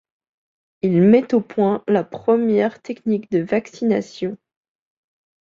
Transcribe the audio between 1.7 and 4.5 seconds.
la première technique de vaccination.